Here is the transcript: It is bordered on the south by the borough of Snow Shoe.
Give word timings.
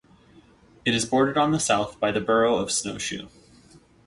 It 0.83 0.95
is 0.95 1.05
bordered 1.05 1.37
on 1.37 1.51
the 1.51 1.59
south 1.59 1.99
by 1.99 2.11
the 2.11 2.19
borough 2.19 2.57
of 2.57 2.71
Snow 2.71 2.97
Shoe. 2.97 3.27